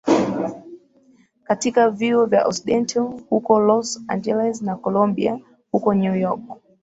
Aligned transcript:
katika 1.43 1.89
vyuo 1.89 2.25
vya 2.25 2.47
Occidental 2.47 3.21
huko 3.29 3.59
Los 3.59 4.01
Angeles 4.07 4.61
na 4.61 4.75
Columbia 4.75 5.39
huko 5.71 5.93
New 5.93 6.15
York 6.15 6.41